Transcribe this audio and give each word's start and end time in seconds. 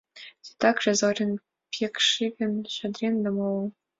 Титакше 0.43 0.91
Зоринын, 0.99 1.41
Пекшиевын, 1.71 2.53
Шадринын 2.75 3.17
да 3.23 3.29
молын. 3.37 3.67